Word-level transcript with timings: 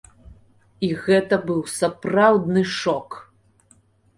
І 0.87 0.89
гэта 1.03 1.39
быў 1.49 1.61
сапраўдны 1.73 2.61
шок. 2.81 3.09